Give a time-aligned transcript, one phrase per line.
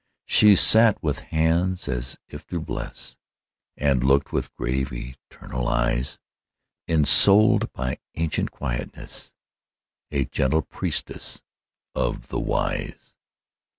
[0.25, 3.15] She sat with hands as if to bless,
[3.77, 6.17] And looked with grave, ethereal eyes;
[6.87, 9.31] Ensouled by ancient quietness,
[10.09, 11.43] A gentle priestess
[11.93, 13.13] of the Wise.